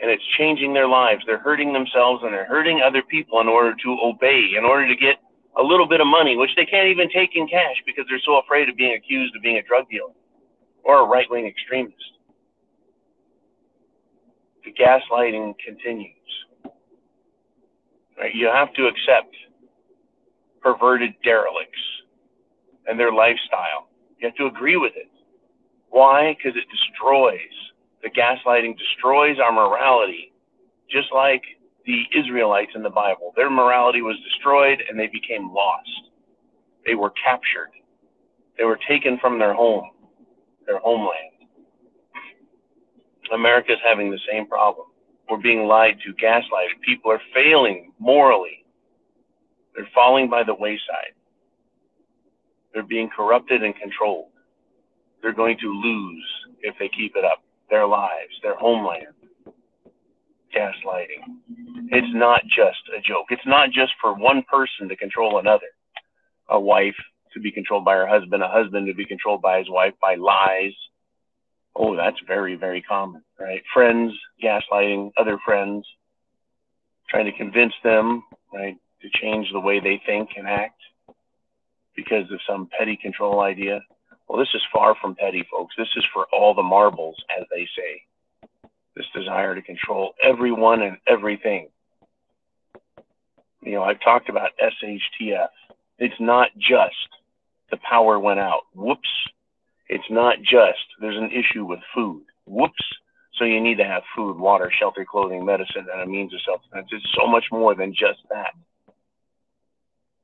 And 0.00 0.10
it's 0.10 0.24
changing 0.36 0.74
their 0.74 0.88
lives. 0.88 1.22
They're 1.26 1.38
hurting 1.38 1.72
themselves 1.72 2.22
and 2.22 2.32
they're 2.32 2.46
hurting 2.46 2.82
other 2.82 3.02
people 3.02 3.40
in 3.40 3.48
order 3.48 3.74
to 3.74 3.98
obey, 4.02 4.50
in 4.56 4.64
order 4.64 4.86
to 4.86 4.96
get 4.96 5.16
a 5.58 5.62
little 5.62 5.88
bit 5.88 6.00
of 6.00 6.06
money, 6.06 6.36
which 6.36 6.50
they 6.54 6.66
can't 6.66 6.88
even 6.88 7.08
take 7.10 7.30
in 7.34 7.48
cash 7.48 7.76
because 7.86 8.04
they're 8.08 8.20
so 8.26 8.36
afraid 8.36 8.68
of 8.68 8.76
being 8.76 8.94
accused 8.94 9.34
of 9.34 9.42
being 9.42 9.56
a 9.56 9.62
drug 9.62 9.88
dealer 9.88 10.12
or 10.84 11.00
a 11.00 11.06
right 11.06 11.26
wing 11.30 11.46
extremist 11.46 12.15
the 14.66 14.72
gaslighting 14.72 15.54
continues. 15.64 16.12
Right? 18.18 18.34
You 18.34 18.48
have 18.52 18.72
to 18.74 18.86
accept 18.86 19.34
perverted 20.60 21.12
derelicts 21.22 21.78
and 22.86 22.98
their 22.98 23.12
lifestyle. 23.12 23.88
You 24.18 24.28
have 24.28 24.36
to 24.36 24.46
agree 24.46 24.76
with 24.76 24.92
it. 24.96 25.08
Why? 25.90 26.36
Because 26.36 26.58
it 26.58 26.66
destroys. 26.68 27.38
The 28.02 28.10
gaslighting 28.10 28.76
destroys 28.76 29.38
our 29.38 29.52
morality, 29.52 30.32
just 30.90 31.08
like 31.14 31.42
the 31.86 32.02
Israelites 32.18 32.72
in 32.74 32.82
the 32.82 32.90
Bible. 32.90 33.32
Their 33.36 33.50
morality 33.50 34.02
was 34.02 34.16
destroyed 34.24 34.82
and 34.88 34.98
they 34.98 35.06
became 35.06 35.52
lost. 35.54 36.10
They 36.84 36.94
were 36.94 37.10
captured. 37.10 37.70
They 38.58 38.64
were 38.64 38.78
taken 38.88 39.18
from 39.20 39.38
their 39.38 39.54
home, 39.54 39.90
their 40.66 40.78
homeland. 40.78 41.35
America 43.32 43.72
is 43.72 43.78
having 43.86 44.10
the 44.10 44.20
same 44.30 44.46
problem. 44.46 44.86
We're 45.28 45.38
being 45.38 45.66
lied 45.66 45.98
to, 46.04 46.14
gaslighted. 46.14 46.80
People 46.84 47.10
are 47.10 47.20
failing 47.34 47.92
morally. 47.98 48.64
They're 49.74 49.88
falling 49.94 50.30
by 50.30 50.44
the 50.44 50.54
wayside. 50.54 51.14
They're 52.72 52.82
being 52.82 53.10
corrupted 53.14 53.62
and 53.62 53.74
controlled. 53.74 54.30
They're 55.22 55.32
going 55.32 55.58
to 55.60 55.68
lose 55.68 56.24
if 56.60 56.74
they 56.78 56.88
keep 56.88 57.16
it 57.16 57.24
up. 57.24 57.42
Their 57.70 57.86
lives, 57.86 58.32
their 58.42 58.56
homeland. 58.56 59.06
Gaslighting. 60.54 61.24
It's 61.90 62.14
not 62.14 62.42
just 62.44 62.78
a 62.96 63.00
joke. 63.00 63.26
It's 63.30 63.46
not 63.46 63.70
just 63.70 63.92
for 64.00 64.14
one 64.14 64.44
person 64.48 64.88
to 64.88 64.96
control 64.96 65.38
another. 65.38 65.66
A 66.48 66.60
wife 66.60 66.94
to 67.34 67.40
be 67.40 67.50
controlled 67.50 67.84
by 67.84 67.94
her 67.94 68.06
husband, 68.06 68.42
a 68.42 68.48
husband 68.48 68.86
to 68.86 68.94
be 68.94 69.04
controlled 69.04 69.42
by 69.42 69.58
his 69.58 69.68
wife 69.68 69.94
by 70.00 70.14
lies, 70.14 70.72
Oh, 71.78 71.94
that's 71.94 72.16
very, 72.26 72.56
very 72.56 72.80
common, 72.80 73.22
right? 73.38 73.62
Friends 73.74 74.12
gaslighting 74.42 75.12
other 75.18 75.38
friends, 75.44 75.86
trying 77.10 77.26
to 77.26 77.32
convince 77.32 77.74
them, 77.84 78.22
right, 78.52 78.76
to 79.02 79.08
change 79.20 79.48
the 79.52 79.60
way 79.60 79.78
they 79.78 80.00
think 80.06 80.30
and 80.36 80.48
act 80.48 80.80
because 81.94 82.30
of 82.32 82.40
some 82.48 82.68
petty 82.78 82.96
control 82.96 83.40
idea. 83.40 83.80
Well, 84.26 84.38
this 84.38 84.54
is 84.54 84.62
far 84.72 84.94
from 85.00 85.14
petty, 85.14 85.46
folks. 85.50 85.74
This 85.76 85.88
is 85.96 86.04
for 86.14 86.26
all 86.32 86.54
the 86.54 86.62
marbles, 86.62 87.16
as 87.38 87.44
they 87.50 87.68
say. 87.76 88.48
This 88.94 89.06
desire 89.14 89.54
to 89.54 89.60
control 89.60 90.14
everyone 90.22 90.80
and 90.80 90.96
everything. 91.06 91.68
You 93.60 93.72
know, 93.72 93.82
I've 93.82 94.00
talked 94.00 94.30
about 94.30 94.50
SHTF. 94.58 95.48
It's 95.98 96.20
not 96.20 96.48
just 96.56 96.96
the 97.70 97.76
power 97.76 98.18
went 98.18 98.40
out. 98.40 98.62
Whoops, 98.74 99.08
it's 99.88 100.10
not 100.10 100.38
just 100.40 100.78
there's 101.00 101.16
an 101.16 101.30
issue 101.30 101.64
with 101.64 101.80
food. 101.94 102.22
Whoops. 102.46 102.84
So 103.38 103.44
you 103.44 103.60
need 103.60 103.76
to 103.78 103.84
have 103.84 104.02
food, 104.14 104.38
water, 104.38 104.72
shelter, 104.78 105.04
clothing, 105.04 105.44
medicine, 105.44 105.86
and 105.92 106.02
a 106.02 106.06
means 106.06 106.32
of 106.32 106.40
self-defense. 106.46 106.88
It's 106.90 107.14
so 107.18 107.26
much 107.26 107.44
more 107.52 107.74
than 107.74 107.92
just 107.92 108.20
that. 108.30 108.54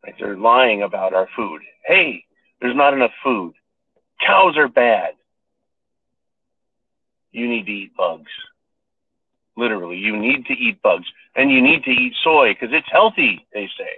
Right? 0.02 0.14
They're 0.18 0.36
lying 0.36 0.82
about 0.82 1.12
our 1.14 1.28
food. 1.36 1.60
Hey, 1.84 2.24
there's 2.60 2.76
not 2.76 2.94
enough 2.94 3.10
food. 3.22 3.52
Cows 4.26 4.56
are 4.56 4.68
bad. 4.68 5.14
You 7.32 7.48
need 7.48 7.66
to 7.66 7.72
eat 7.72 7.96
bugs. 7.96 8.30
Literally, 9.56 9.98
you 9.98 10.16
need 10.16 10.46
to 10.46 10.54
eat 10.54 10.80
bugs. 10.80 11.06
And 11.36 11.50
you 11.50 11.60
need 11.60 11.84
to 11.84 11.90
eat 11.90 12.14
soy 12.24 12.54
because 12.54 12.74
it's 12.74 12.88
healthy, 12.90 13.46
they 13.52 13.68
say. 13.78 13.90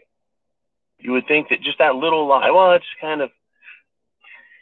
You 0.98 1.12
would 1.12 1.26
think 1.28 1.50
that 1.50 1.62
just 1.62 1.78
that 1.78 1.96
little 1.96 2.26
lie, 2.26 2.50
well, 2.50 2.72
it's 2.72 2.84
kind 3.00 3.20
of 3.20 3.30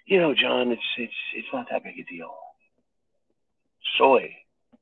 you 0.06 0.20
know, 0.20 0.34
John, 0.34 0.70
it's 0.72 0.82
it's 0.98 1.12
it's 1.34 1.48
not 1.52 1.66
that 1.70 1.84
big 1.84 1.98
a 1.98 2.04
deal. 2.04 2.34
Soy 3.98 4.34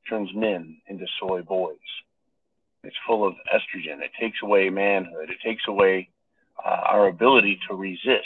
turns 0.09 0.29
men 0.33 0.77
into 0.87 1.05
soy 1.19 1.41
boys. 1.41 1.77
It's 2.83 2.95
full 3.05 3.27
of 3.27 3.33
estrogen. 3.53 4.01
It 4.01 4.11
takes 4.19 4.37
away 4.41 4.69
manhood. 4.69 5.29
It 5.29 5.37
takes 5.45 5.63
away 5.67 6.09
uh, 6.63 6.69
our 6.89 7.07
ability 7.07 7.59
to 7.69 7.75
resist. 7.75 8.25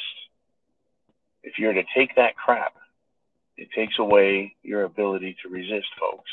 If 1.44 1.60
you're 1.60 1.74
to 1.74 1.84
take 1.96 2.16
that 2.16 2.36
crap, 2.36 2.74
it 3.58 3.70
takes 3.75 4.00
away 4.00 4.56
your 4.64 4.84
ability 4.84 5.36
to 5.44 5.50
resist, 5.50 5.88
folks. 6.00 6.30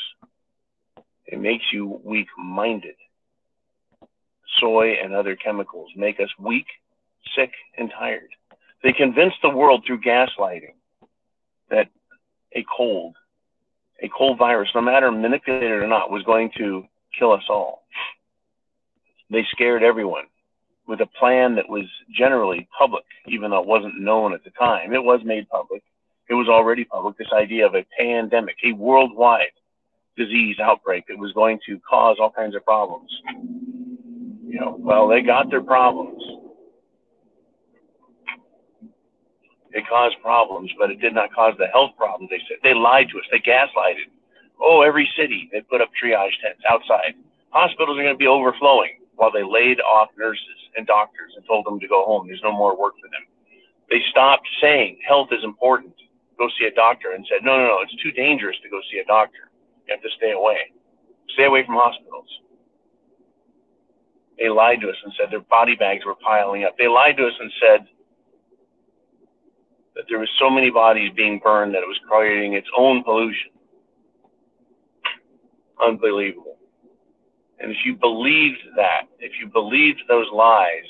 It 1.25 1.39
makes 1.39 1.65
you 1.71 2.01
weak 2.03 2.27
minded. 2.37 2.95
Soy 4.59 4.95
and 5.03 5.13
other 5.13 5.35
chemicals 5.35 5.89
make 5.95 6.19
us 6.19 6.29
weak, 6.39 6.67
sick, 7.35 7.51
and 7.77 7.91
tired. 7.91 8.29
They 8.83 8.91
convinced 8.91 9.37
the 9.41 9.49
world 9.49 9.83
through 9.87 10.01
gaslighting 10.01 10.73
that 11.69 11.87
a 12.53 12.65
cold, 12.75 13.15
a 14.01 14.09
cold 14.09 14.37
virus, 14.37 14.69
no 14.75 14.81
matter 14.81 15.09
manipulated 15.11 15.71
or 15.71 15.87
not, 15.87 16.11
was 16.11 16.23
going 16.23 16.51
to 16.57 16.85
kill 17.17 17.31
us 17.31 17.43
all. 17.49 17.85
They 19.29 19.45
scared 19.51 19.83
everyone 19.83 20.25
with 20.85 20.99
a 20.99 21.05
plan 21.05 21.55
that 21.55 21.69
was 21.69 21.85
generally 22.11 22.67
public, 22.77 23.05
even 23.27 23.51
though 23.51 23.61
it 23.61 23.67
wasn't 23.67 23.99
known 24.01 24.33
at 24.33 24.43
the 24.43 24.49
time. 24.51 24.93
It 24.93 25.03
was 25.03 25.21
made 25.23 25.47
public. 25.49 25.81
It 26.29 26.33
was 26.33 26.49
already 26.49 26.83
public. 26.83 27.17
This 27.17 27.31
idea 27.33 27.65
of 27.65 27.75
a 27.75 27.85
pandemic, 27.97 28.57
a 28.65 28.73
worldwide 28.73 29.51
disease 30.17 30.57
outbreak 30.61 31.07
that 31.07 31.17
was 31.17 31.31
going 31.31 31.59
to 31.67 31.79
cause 31.89 32.17
all 32.19 32.31
kinds 32.31 32.55
of 32.55 32.65
problems. 32.65 33.09
You 34.45 34.59
know, 34.59 34.75
well, 34.77 35.07
they 35.07 35.21
got 35.21 35.49
their 35.49 35.63
problems. 35.63 36.21
It 39.73 39.87
caused 39.89 40.21
problems, 40.21 40.71
but 40.77 40.91
it 40.91 41.01
did 41.01 41.15
not 41.15 41.33
cause 41.33 41.55
the 41.57 41.67
health 41.67 41.91
problems. 41.97 42.29
They 42.29 42.41
said 42.47 42.57
they 42.63 42.75
lied 42.75 43.09
to 43.09 43.17
us. 43.17 43.25
They 43.31 43.39
gaslighted. 43.39 44.13
Oh, 44.61 44.81
every 44.81 45.09
city 45.17 45.49
they 45.51 45.61
put 45.61 45.81
up 45.81 45.89
triage 45.97 46.37
tents 46.41 46.61
outside. 46.69 47.15
Hospitals 47.49 47.97
are 47.97 48.03
going 48.03 48.13
to 48.13 48.17
be 48.17 48.27
overflowing 48.27 49.01
while 49.15 49.31
they 49.31 49.43
laid 49.43 49.81
off 49.81 50.09
nurses 50.17 50.59
and 50.77 50.85
doctors 50.85 51.33
and 51.35 51.45
told 51.45 51.65
them 51.65 51.79
to 51.79 51.87
go 51.87 52.05
home. 52.05 52.27
There's 52.27 52.41
no 52.43 52.51
more 52.51 52.79
work 52.79 52.93
for 53.01 53.09
them. 53.09 53.25
They 53.89 54.01
stopped 54.09 54.47
saying 54.61 54.99
health 55.07 55.29
is 55.31 55.43
important. 55.43 55.93
Go 56.37 56.49
see 56.57 56.65
a 56.65 56.73
doctor 56.73 57.11
and 57.11 57.25
said, 57.29 57.43
no, 57.43 57.57
no, 57.57 57.65
no, 57.65 57.79
it's 57.81 57.95
too 58.01 58.11
dangerous 58.11 58.57
to 58.63 58.69
go 58.69 58.79
see 58.91 58.99
a 58.99 59.05
doctor. 59.05 59.49
You 59.87 59.93
have 59.93 60.01
to 60.01 60.09
stay 60.17 60.31
away. 60.31 60.71
Stay 61.33 61.45
away 61.45 61.65
from 61.65 61.75
hospitals. 61.75 62.27
They 64.37 64.49
lied 64.49 64.81
to 64.81 64.89
us 64.89 64.95
and 65.03 65.13
said 65.17 65.31
their 65.31 65.41
body 65.41 65.75
bags 65.75 66.05
were 66.05 66.15
piling 66.15 66.63
up. 66.63 66.77
They 66.77 66.87
lied 66.87 67.17
to 67.17 67.27
us 67.27 67.33
and 67.39 67.51
said 67.61 67.87
that 69.95 70.05
there 70.09 70.19
was 70.19 70.29
so 70.39 70.49
many 70.49 70.69
bodies 70.69 71.11
being 71.15 71.39
burned 71.43 71.73
that 71.75 71.83
it 71.83 71.87
was 71.87 71.99
creating 72.09 72.53
its 72.53 72.67
own 72.77 73.03
pollution. 73.03 73.51
Unbelievable. 75.85 76.57
And 77.59 77.71
if 77.71 77.77
you 77.85 77.95
believed 77.95 78.59
that, 78.75 79.03
if 79.19 79.31
you 79.39 79.47
believed 79.47 80.01
those 80.07 80.27
lies, 80.33 80.85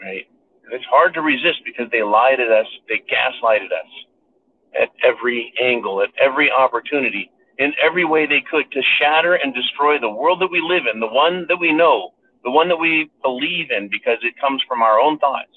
right, 0.00 0.26
and 0.64 0.72
it's 0.72 0.84
hard 0.88 1.14
to 1.14 1.20
resist 1.20 1.60
because 1.64 1.90
they 1.90 2.02
lied 2.02 2.40
at 2.40 2.50
us, 2.50 2.66
they 2.88 3.02
gaslighted 3.10 3.72
us 3.72 3.90
at 4.80 4.88
every 5.02 5.52
angle, 5.60 6.02
at 6.02 6.10
every 6.20 6.50
opportunity, 6.50 7.30
in 7.58 7.72
every 7.82 8.04
way 8.04 8.26
they 8.26 8.42
could 8.48 8.70
to 8.70 8.80
shatter 8.98 9.34
and 9.34 9.54
destroy 9.54 9.98
the 9.98 10.08
world 10.08 10.40
that 10.40 10.50
we 10.50 10.60
live 10.60 10.84
in, 10.92 11.00
the 11.00 11.06
one 11.06 11.44
that 11.48 11.58
we 11.58 11.72
know, 11.72 12.10
the 12.44 12.50
one 12.50 12.68
that 12.68 12.76
we 12.76 13.10
believe 13.22 13.70
in 13.70 13.88
because 13.88 14.18
it 14.22 14.34
comes 14.40 14.62
from 14.68 14.80
our 14.80 15.00
own 15.00 15.18
thoughts. 15.18 15.50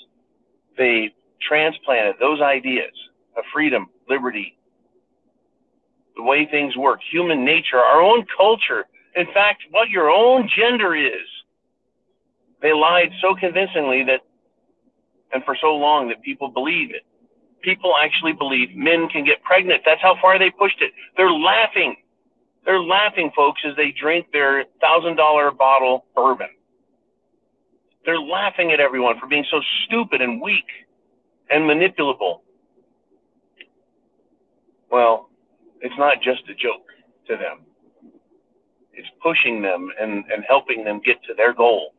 They 0.78 1.14
transplanted 1.42 2.16
those 2.20 2.42
ideas 2.42 2.92
of 3.38 3.44
freedom, 3.54 3.88
liberty, 4.10 4.58
the 6.16 6.24
way 6.24 6.48
things 6.50 6.76
work, 6.78 7.00
human 7.12 7.44
nature, 7.44 7.78
our 7.78 8.02
own 8.02 8.26
culture, 8.38 8.86
in 9.16 9.26
fact, 9.34 9.64
what 9.72 9.90
your 9.90 10.10
own 10.10 10.50
gender 10.56 10.96
is. 10.96 11.28
They 12.62 12.74
lied 12.74 13.12
so 13.22 13.36
convincingly 13.36 14.04
that, 14.06 14.22
and 15.34 15.44
for 15.44 15.58
so 15.60 15.76
long 15.76 16.08
that 16.10 16.22
people 16.22 16.50
believe 16.50 16.92
it. 16.92 17.04
People 17.62 17.94
actually 18.02 18.34
believe 18.34 18.76
men 18.76 19.08
can 19.10 19.26
get 19.26 19.42
pregnant. 19.44 19.82
That's 19.86 20.02
how 20.02 20.16
far 20.22 20.38
they 20.38 20.50
pushed 20.50 20.82
it. 20.82 20.92
They're 21.18 21.32
laughing. 21.32 21.96
They're 22.66 22.82
laughing, 22.82 23.32
folks, 23.36 23.62
as 23.68 23.76
they 23.76 23.92
drink 23.92 24.28
their 24.32 24.66
thousand 24.82 25.16
dollar 25.16 25.52
bottle 25.52 26.06
bourbon. 26.16 26.50
They're 28.06 28.20
laughing 28.20 28.72
at 28.72 28.80
everyone 28.80 29.20
for 29.20 29.28
being 29.28 29.46
so 29.50 29.62
stupid 29.86 30.22
and 30.22 30.42
weak 30.42 30.66
and 31.54 31.64
manipulable. 31.64 32.40
Well, 34.92 35.30
it's 35.82 35.98
not 35.98 36.22
just 36.22 36.42
a 36.50 36.56
joke 36.56 36.88
to 37.28 37.36
them. 37.36 37.66
It's 38.94 39.08
pushing 39.22 39.62
them 39.62 39.90
and, 40.00 40.24
and 40.32 40.44
helping 40.48 40.84
them 40.84 41.02
get 41.04 41.24
to 41.24 41.34
their 41.34 41.54
goal 41.54 41.94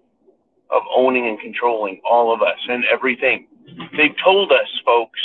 of 0.71 0.83
owning 0.95 1.29
and 1.29 1.39
controlling 1.41 2.01
all 2.09 2.35
of 2.35 2.43
us 2.43 2.59
and 2.69 2.85
everything. 2.87 3.47
They've 3.97 4.15
told 4.23 4.53
us, 4.53 4.69
folks, 4.85 5.21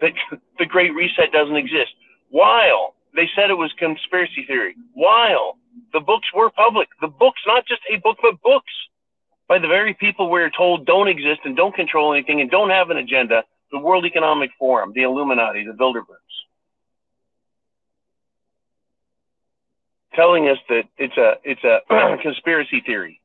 that 0.00 0.12
the 0.58 0.66
Great 0.66 0.94
Reset 0.94 1.32
doesn't 1.32 1.56
exist. 1.56 1.92
While 2.30 2.94
they 3.14 3.28
said 3.34 3.50
it 3.50 3.54
was 3.54 3.72
conspiracy 3.78 4.44
theory, 4.46 4.74
while 4.94 5.58
the 5.92 6.00
books 6.00 6.28
were 6.34 6.50
public, 6.50 6.88
the 7.00 7.08
books, 7.08 7.40
not 7.46 7.66
just 7.66 7.82
a 7.90 7.96
book, 7.98 8.18
but 8.22 8.40
books 8.42 8.72
by 9.52 9.58
the 9.58 9.68
very 9.68 9.92
people 9.92 10.30
we're 10.30 10.48
told 10.48 10.86
don't 10.86 11.08
exist 11.08 11.40
and 11.44 11.54
don't 11.54 11.74
control 11.74 12.14
anything 12.14 12.40
and 12.40 12.50
don't 12.50 12.70
have 12.70 12.88
an 12.88 12.96
agenda, 12.96 13.44
the 13.70 13.78
World 13.78 14.06
Economic 14.06 14.50
Forum, 14.58 14.92
the 14.94 15.02
Illuminati, 15.02 15.62
the 15.66 15.74
Bilderbergs. 15.74 16.36
Telling 20.14 20.48
us 20.48 20.56
that 20.70 20.84
it's 20.96 21.18
a 21.18 21.34
it's 21.44 21.62
a 21.64 21.80
conspiracy 22.22 22.80
theory. 22.80 23.20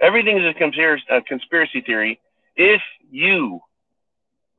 Everything 0.00 0.38
is 0.38 0.54
a 0.54 1.14
a 1.14 1.20
conspiracy 1.20 1.82
theory 1.82 2.18
if 2.56 2.80
you 3.10 3.60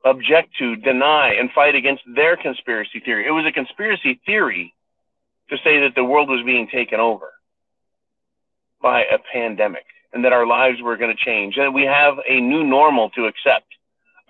object 0.04 0.50
to, 0.60 0.76
deny, 0.76 1.34
and 1.40 1.50
fight 1.50 1.74
against 1.74 2.04
their 2.14 2.36
conspiracy 2.36 3.00
theory. 3.00 3.26
It 3.26 3.32
was 3.32 3.44
a 3.46 3.50
conspiracy 3.50 4.20
theory 4.24 4.72
to 5.50 5.56
say 5.64 5.80
that 5.80 5.96
the 5.96 6.04
world 6.04 6.28
was 6.28 6.44
being 6.46 6.68
taken 6.68 7.00
over 7.00 7.32
by 8.80 9.00
a 9.00 9.18
pandemic 9.32 9.86
and 10.14 10.24
that 10.24 10.32
our 10.32 10.46
lives 10.46 10.80
were 10.80 10.96
going 10.96 11.14
to 11.14 11.24
change 11.24 11.56
and 11.58 11.74
we 11.74 11.82
have 11.82 12.14
a 12.28 12.40
new 12.40 12.62
normal 12.62 13.10
to 13.10 13.26
accept. 13.26 13.66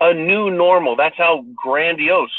A 0.01 0.13
new 0.13 0.49
normal. 0.49 0.95
That's 0.95 1.15
how 1.15 1.45
grandiose. 1.55 2.29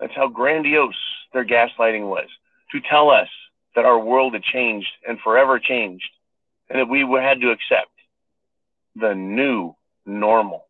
That's 0.00 0.14
how 0.16 0.28
grandiose 0.28 0.96
their 1.32 1.44
gaslighting 1.44 2.08
was 2.08 2.26
to 2.72 2.80
tell 2.80 3.10
us 3.10 3.28
that 3.76 3.84
our 3.84 3.98
world 3.98 4.32
had 4.32 4.42
changed 4.42 4.88
and 5.06 5.20
forever 5.20 5.60
changed 5.60 6.08
and 6.70 6.80
that 6.80 6.88
we 6.88 7.00
had 7.20 7.40
to 7.42 7.50
accept 7.50 7.90
the 8.96 9.14
new 9.14 9.76
normal. 10.06 10.64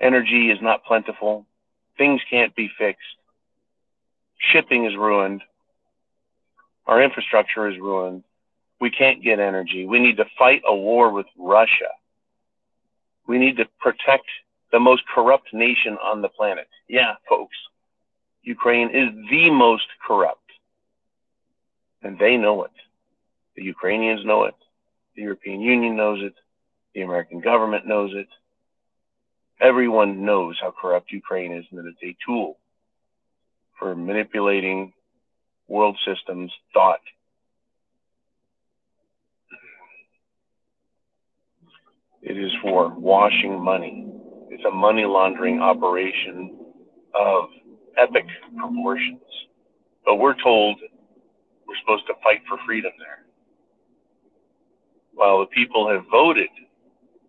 Energy 0.00 0.50
is 0.50 0.58
not 0.62 0.84
plentiful. 0.84 1.46
Things 1.98 2.20
can't 2.30 2.54
be 2.56 2.70
fixed. 2.78 3.02
Shipping 4.38 4.86
is 4.86 4.96
ruined. 4.96 5.42
Our 6.86 7.02
infrastructure 7.02 7.68
is 7.68 7.78
ruined 7.78 8.24
we 8.80 8.90
can't 8.90 9.22
get 9.22 9.38
energy. 9.38 9.86
We 9.86 9.98
need 9.98 10.16
to 10.18 10.26
fight 10.38 10.62
a 10.66 10.74
war 10.74 11.10
with 11.10 11.26
Russia. 11.38 11.90
We 13.26 13.38
need 13.38 13.56
to 13.56 13.66
protect 13.80 14.26
the 14.72 14.80
most 14.80 15.02
corrupt 15.12 15.52
nation 15.52 15.96
on 16.02 16.22
the 16.22 16.28
planet. 16.28 16.68
Yeah, 16.88 17.14
folks, 17.28 17.56
Ukraine 18.42 18.90
is 18.90 19.10
the 19.30 19.50
most 19.50 19.86
corrupt. 20.06 20.40
And 22.02 22.18
they 22.18 22.36
know 22.36 22.64
it. 22.64 22.70
The 23.56 23.64
Ukrainians 23.64 24.24
know 24.24 24.44
it. 24.44 24.54
The 25.16 25.22
European 25.22 25.60
Union 25.60 25.96
knows 25.96 26.22
it. 26.22 26.34
The 26.94 27.02
American 27.02 27.40
government 27.40 27.86
knows 27.86 28.12
it. 28.14 28.28
Everyone 29.60 30.24
knows 30.24 30.58
how 30.60 30.70
corrupt 30.78 31.10
Ukraine 31.10 31.52
is 31.52 31.64
and 31.70 31.78
that 31.78 31.86
it's 31.86 32.02
a 32.02 32.16
tool 32.24 32.58
for 33.78 33.94
manipulating 33.94 34.92
world 35.68 35.98
systems, 36.06 36.52
thought, 36.72 37.00
It 42.26 42.36
is 42.36 42.50
for 42.60 42.92
washing 42.98 43.62
money. 43.62 44.04
It's 44.50 44.64
a 44.64 44.70
money 44.70 45.04
laundering 45.04 45.60
operation 45.60 46.58
of 47.14 47.44
epic 47.96 48.24
proportions. 48.58 49.20
But 50.04 50.16
we're 50.16 50.34
told 50.42 50.80
we're 51.68 51.76
supposed 51.80 52.06
to 52.08 52.14
fight 52.24 52.42
for 52.48 52.58
freedom 52.66 52.90
there. 52.98 53.26
While 55.14 55.38
the 55.38 55.46
people 55.46 55.88
have 55.88 56.04
voted 56.10 56.48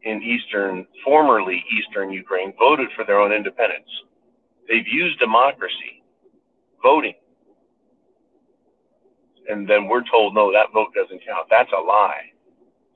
in 0.01 0.23
Eastern, 0.23 0.87
formerly 1.05 1.63
Eastern 1.77 2.11
Ukraine, 2.11 2.53
voted 2.57 2.87
for 2.95 3.05
their 3.05 3.19
own 3.19 3.31
independence. 3.31 3.89
They've 4.67 4.87
used 4.87 5.19
democracy, 5.19 6.01
voting. 6.81 7.13
And 9.47 9.69
then 9.69 9.87
we're 9.87 10.03
told, 10.09 10.33
no, 10.33 10.51
that 10.51 10.73
vote 10.73 10.89
doesn't 10.95 11.21
count. 11.23 11.47
That's 11.51 11.71
a 11.71 11.81
lie. 11.81 12.31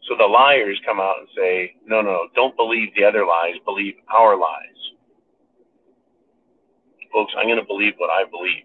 So 0.08 0.16
the 0.18 0.26
liars 0.26 0.80
come 0.86 1.00
out 1.00 1.20
and 1.20 1.28
say, 1.36 1.76
no, 1.86 2.02
no, 2.02 2.28
don't 2.36 2.56
believe 2.56 2.90
the 2.96 3.04
other 3.04 3.26
lies, 3.26 3.56
believe 3.66 3.96
our 4.10 4.38
lies. 4.38 4.80
Folks, 7.14 7.34
I'm 7.38 7.46
going 7.46 7.60
to 7.60 7.66
believe 7.66 7.94
what 7.98 8.10
I 8.10 8.24
believe 8.30 8.64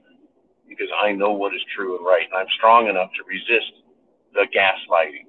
because 0.68 0.88
I 1.02 1.12
know 1.12 1.32
what 1.32 1.54
is 1.54 1.60
true 1.74 1.96
and 1.96 2.06
right. 2.06 2.24
And 2.24 2.34
I'm 2.34 2.46
strong 2.56 2.88
enough 2.88 3.10
to 3.16 3.24
resist 3.28 3.72
the 4.34 4.46
gaslighting. 4.54 5.26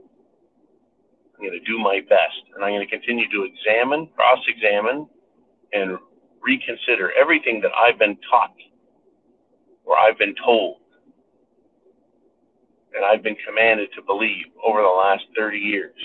I'm 1.36 1.46
going 1.46 1.60
to 1.60 1.66
do 1.66 1.78
my 1.78 2.02
best. 2.08 2.42
And 2.56 2.64
I'm 2.64 2.72
going 2.72 2.88
to 2.88 2.92
continue 2.92 3.30
to 3.32 3.44
examine, 3.44 4.08
cross 4.16 4.40
examine, 4.48 5.08
and 5.74 5.98
reconsider 6.42 7.12
everything 7.20 7.62
that 7.62 7.72
I've 7.74 8.00
been 8.00 8.18
taught 8.30 8.54
or 9.86 9.98
I've 9.98 10.18
been 10.18 10.36
told 10.44 10.78
and 12.96 13.06
I've 13.06 13.24
been 13.24 13.38
commanded 13.48 13.90
to 13.96 14.02
believe 14.02 14.46
over 14.66 14.82
the 14.82 14.88
last 14.88 15.24
30 15.38 15.58
years. 15.58 15.96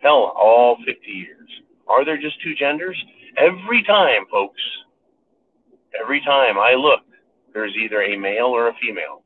Hell, 0.00 0.32
all 0.36 0.76
50 0.86 1.10
years. 1.10 1.48
Are 1.88 2.04
there 2.04 2.20
just 2.20 2.40
two 2.42 2.54
genders? 2.54 2.96
Every 3.36 3.82
time, 3.84 4.24
folks, 4.30 4.60
every 6.00 6.20
time 6.20 6.58
I 6.58 6.74
look, 6.74 7.00
there's 7.52 7.74
either 7.76 8.02
a 8.02 8.16
male 8.16 8.46
or 8.46 8.68
a 8.68 8.74
female. 8.80 9.22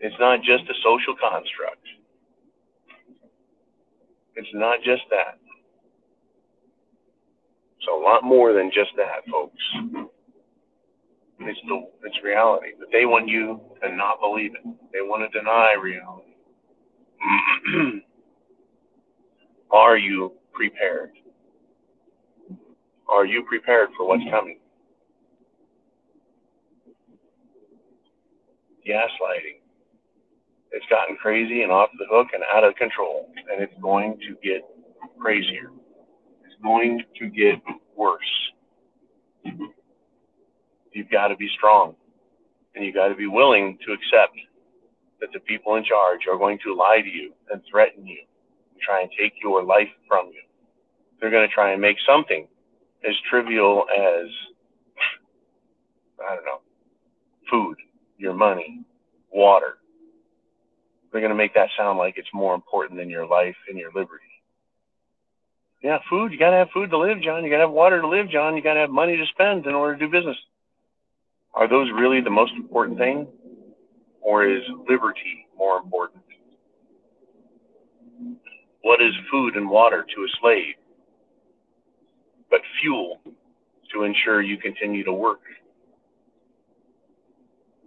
It's 0.00 0.16
not 0.20 0.40
just 0.42 0.64
a 0.70 0.74
social 0.84 1.14
construct. 1.20 1.84
It's 4.36 4.48
not 4.54 4.78
just 4.84 5.02
that. 5.10 5.38
It's 7.78 7.88
a 7.92 7.96
lot 7.96 8.22
more 8.22 8.52
than 8.52 8.70
just 8.72 8.90
that, 8.96 9.26
folks. 9.30 10.10
It's 11.40 11.60
the 11.68 11.86
it's 12.04 12.16
reality. 12.24 12.68
But 12.78 12.88
they 12.92 13.06
want 13.06 13.28
you 13.28 13.60
to 13.82 13.94
not 13.94 14.20
believe 14.20 14.54
it. 14.54 14.62
They 14.92 15.00
want 15.02 15.30
to 15.30 15.38
deny 15.38 15.74
reality. 15.80 16.34
Are 19.70 19.96
you 19.96 20.32
prepared? 20.52 21.10
Are 23.08 23.24
you 23.24 23.42
prepared 23.44 23.90
for 23.96 24.06
what's 24.06 24.24
coming? 24.30 24.58
Gaslighting. 28.86 29.60
It's 30.72 30.84
gotten 30.90 31.16
crazy 31.16 31.62
and 31.62 31.72
off 31.72 31.88
the 31.98 32.06
hook 32.10 32.28
and 32.34 32.42
out 32.54 32.64
of 32.64 32.74
control, 32.76 33.30
and 33.50 33.62
it's 33.62 33.72
going 33.80 34.18
to 34.20 34.36
get 34.46 34.62
crazier. 35.18 35.70
It's 36.44 36.62
going 36.62 37.02
to 37.18 37.26
get 37.28 37.54
worse. 37.96 38.20
You've 40.92 41.10
got 41.10 41.28
to 41.28 41.36
be 41.36 41.48
strong. 41.56 41.94
And 42.74 42.84
you've 42.84 42.94
got 42.94 43.08
to 43.08 43.14
be 43.14 43.26
willing 43.26 43.78
to 43.86 43.92
accept 43.92 44.36
that 45.20 45.30
the 45.32 45.40
people 45.40 45.74
in 45.76 45.84
charge 45.84 46.20
are 46.30 46.38
going 46.38 46.58
to 46.64 46.74
lie 46.74 47.00
to 47.02 47.08
you 47.08 47.32
and 47.50 47.60
threaten 47.70 48.06
you 48.06 48.20
and 48.72 48.80
try 48.80 49.02
and 49.02 49.10
take 49.18 49.32
your 49.42 49.64
life 49.64 49.88
from 50.06 50.26
you. 50.28 50.42
They're 51.20 51.30
going 51.30 51.48
to 51.48 51.54
try 51.54 51.72
and 51.72 51.80
make 51.80 51.96
something 52.06 52.46
as 53.04 53.14
trivial 53.28 53.84
as, 53.92 54.26
I 56.24 56.34
don't 56.34 56.44
know, 56.44 56.60
food, 57.50 57.76
your 58.16 58.34
money, 58.34 58.84
water. 59.32 59.78
They're 61.10 61.20
going 61.20 61.32
to 61.32 61.36
make 61.36 61.54
that 61.54 61.70
sound 61.76 61.98
like 61.98 62.14
it's 62.16 62.28
more 62.34 62.54
important 62.54 62.98
than 62.98 63.10
your 63.10 63.26
life 63.26 63.56
and 63.68 63.78
your 63.78 63.90
liberty. 63.94 64.24
Yeah, 65.82 65.98
food. 66.10 66.32
You 66.32 66.38
got 66.38 66.50
to 66.50 66.56
have 66.56 66.70
food 66.74 66.90
to 66.90 66.98
live, 66.98 67.22
John. 67.22 67.44
You 67.44 67.50
got 67.50 67.58
to 67.58 67.66
have 67.66 67.70
water 67.70 68.00
to 68.00 68.08
live, 68.08 68.28
John. 68.30 68.56
You 68.56 68.62
got 68.62 68.74
to 68.74 68.80
have 68.80 68.90
money 68.90 69.16
to 69.16 69.24
spend 69.26 69.66
in 69.66 69.74
order 69.74 69.96
to 69.96 70.06
do 70.06 70.12
business. 70.12 70.36
Are 71.58 71.68
those 71.68 71.90
really 71.92 72.20
the 72.20 72.30
most 72.30 72.52
important 72.52 72.98
thing? 72.98 73.26
Or 74.20 74.46
is 74.46 74.62
liberty 74.88 75.48
more 75.56 75.78
important? 75.78 76.22
What 78.82 79.02
is 79.02 79.12
food 79.28 79.56
and 79.56 79.68
water 79.68 80.06
to 80.14 80.22
a 80.22 80.28
slave? 80.40 80.74
But 82.48 82.60
fuel 82.80 83.20
to 83.92 84.04
ensure 84.04 84.40
you 84.40 84.56
continue 84.56 85.02
to 85.02 85.12
work. 85.12 85.40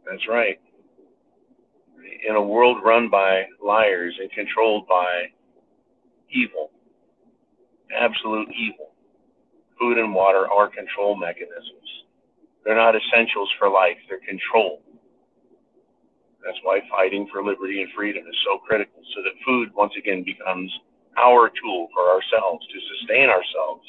That's 0.05 0.27
right. 0.27 0.59
In 2.27 2.35
a 2.35 2.41
world 2.41 2.79
run 2.83 3.09
by 3.09 3.45
liars 3.63 4.13
and 4.19 4.29
controlled 4.31 4.85
by 4.85 5.27
evil, 6.29 6.71
absolute 7.97 8.49
evil, 8.49 8.91
food 9.79 9.97
and 9.97 10.13
water 10.13 10.45
are 10.51 10.67
control 10.67 11.15
mechanisms. 11.15 12.01
They're 12.63 12.75
not 12.75 12.95
essentials 12.95 13.49
for 13.57 13.69
life, 13.69 13.97
they're 14.07 14.19
control. 14.19 14.81
That's 16.43 16.57
why 16.63 16.79
fighting 16.89 17.27
for 17.31 17.43
liberty 17.43 17.81
and 17.81 17.91
freedom 17.95 18.23
is 18.27 18.35
so 18.45 18.57
critical, 18.59 19.01
so 19.15 19.21
that 19.23 19.33
food 19.45 19.69
once 19.75 19.93
again 19.97 20.23
becomes 20.23 20.71
our 21.17 21.49
tool 21.61 21.87
for 21.93 22.09
ourselves 22.09 22.65
to 22.67 22.79
sustain 22.97 23.29
ourselves, 23.29 23.85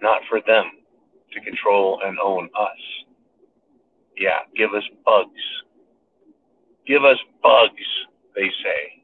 not 0.00 0.20
for 0.28 0.40
them 0.46 0.70
to 1.32 1.40
control 1.40 2.00
and 2.04 2.18
own 2.18 2.48
us. 2.58 2.78
Yeah, 4.16 4.40
give 4.56 4.74
us 4.74 4.84
bugs. 5.04 5.30
Give 6.86 7.04
us 7.04 7.18
bugs, 7.42 7.86
they 8.34 8.48
say. 8.62 9.02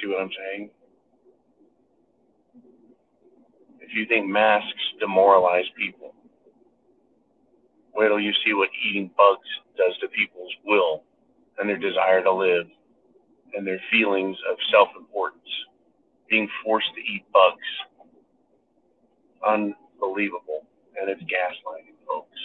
See 0.00 0.08
what 0.08 0.20
I'm 0.20 0.30
saying? 0.30 0.70
If 3.88 3.96
you 3.96 4.04
think 4.04 4.26
masks 4.28 4.82
demoralize 5.00 5.64
people, 5.74 6.14
wait 7.94 8.08
till 8.08 8.20
you 8.20 8.32
see 8.44 8.52
what 8.52 8.68
eating 8.84 9.10
bugs 9.16 9.48
does 9.78 9.96
to 10.00 10.08
people's 10.08 10.52
will 10.66 11.04
and 11.58 11.66
their 11.68 11.78
desire 11.78 12.22
to 12.22 12.32
live 12.32 12.66
and 13.54 13.66
their 13.66 13.80
feelings 13.90 14.36
of 14.50 14.58
self 14.70 14.88
importance. 14.98 15.40
Being 16.28 16.50
forced 16.62 16.90
to 16.94 17.00
eat 17.00 17.24
bugs. 17.32 17.56
Unbelievable. 19.46 20.66
And 21.00 21.08
it's 21.08 21.22
gaslighting, 21.22 21.96
folks. 22.06 22.38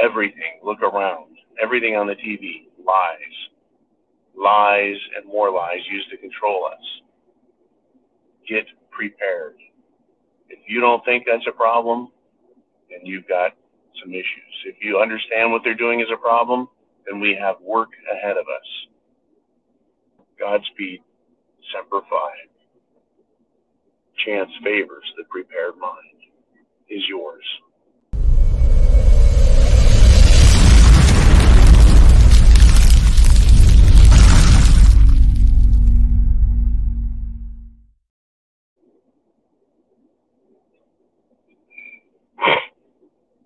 Everything, 0.00 0.60
look 0.62 0.80
around. 0.80 1.36
Everything 1.60 1.96
on 1.96 2.06
the 2.06 2.14
TV, 2.14 2.68
lies. 2.86 3.16
Lies 4.36 4.96
and 5.16 5.26
more 5.26 5.50
lies 5.50 5.80
used 5.90 6.08
to 6.10 6.16
control 6.16 6.66
us. 6.66 6.84
Get 8.48 8.66
prepared. 8.92 9.56
If 10.50 10.58
you 10.68 10.80
don't 10.80 11.04
think 11.04 11.24
that's 11.26 11.46
a 11.48 11.52
problem, 11.52 12.08
then 12.90 13.00
you've 13.04 13.28
got 13.28 13.52
some 14.02 14.12
issues. 14.12 14.54
If 14.66 14.76
you 14.82 14.98
understand 14.98 15.52
what 15.52 15.62
they're 15.64 15.74
doing 15.74 16.00
is 16.00 16.08
a 16.12 16.16
problem, 16.16 16.68
then 17.06 17.20
we 17.20 17.36
have 17.40 17.56
work 17.60 17.90
ahead 18.12 18.36
of 18.36 18.44
us. 18.44 18.68
Godspeed, 20.38 21.00
Semper 21.72 22.00
Fi. 22.10 22.30
Chance 24.26 24.50
favors 24.62 25.04
the 25.16 25.24
prepared 25.30 25.76
mind 25.78 26.18
is 26.88 27.02
yours. 27.08 27.44